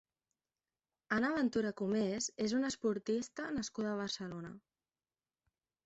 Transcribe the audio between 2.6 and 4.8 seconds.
una esportista nascuda a Barcelona.